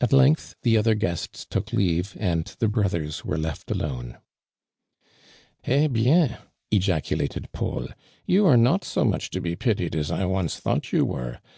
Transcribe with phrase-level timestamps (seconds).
[0.00, 4.16] At length the other guests took leave and the brothers were left alone.
[5.66, 6.38] "A'A6i>»/"
[6.72, 7.88] ejacukt^ Paul,"
[8.26, 11.38] yon are not so much to be pitied as I once thought you were.